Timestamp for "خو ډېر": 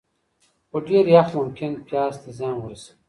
0.69-1.05